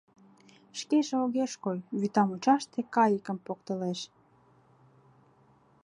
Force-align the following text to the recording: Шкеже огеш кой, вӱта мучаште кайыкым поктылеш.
Шкеже 0.79 1.15
огеш 1.25 1.53
кой, 1.63 1.77
вӱта 1.99 2.23
мучаште 2.29 2.79
кайыкым 2.95 3.37
поктылеш. 3.45 3.99